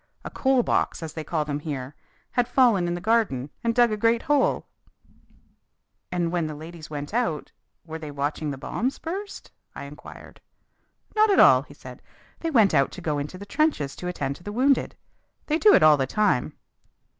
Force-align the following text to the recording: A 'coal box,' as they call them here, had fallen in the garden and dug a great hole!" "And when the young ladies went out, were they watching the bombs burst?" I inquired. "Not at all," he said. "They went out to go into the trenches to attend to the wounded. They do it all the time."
A 0.25 0.31
'coal 0.31 0.63
box,' 0.63 1.03
as 1.03 1.13
they 1.13 1.23
call 1.23 1.45
them 1.45 1.59
here, 1.59 1.93
had 2.31 2.47
fallen 2.47 2.87
in 2.87 2.95
the 2.95 2.99
garden 2.99 3.51
and 3.63 3.75
dug 3.75 3.91
a 3.91 3.97
great 3.97 4.23
hole!" 4.23 4.65
"And 6.11 6.31
when 6.31 6.47
the 6.47 6.53
young 6.53 6.59
ladies 6.59 6.89
went 6.89 7.13
out, 7.13 7.51
were 7.85 7.99
they 7.99 8.09
watching 8.09 8.49
the 8.49 8.57
bombs 8.57 8.97
burst?" 8.97 9.51
I 9.75 9.85
inquired. 9.85 10.41
"Not 11.15 11.29
at 11.29 11.39
all," 11.39 11.61
he 11.61 11.75
said. 11.75 12.01
"They 12.39 12.49
went 12.49 12.73
out 12.73 12.91
to 12.93 12.99
go 13.01 13.19
into 13.19 13.37
the 13.37 13.45
trenches 13.45 13.95
to 13.97 14.07
attend 14.07 14.37
to 14.37 14.43
the 14.43 14.51
wounded. 14.51 14.95
They 15.45 15.59
do 15.59 15.71
it 15.75 15.83
all 15.83 15.97
the 15.97 16.07
time." 16.07 16.57